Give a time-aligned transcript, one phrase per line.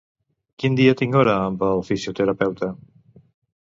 [0.63, 2.75] Quin dia tinc hora amb el fisioterapeuta?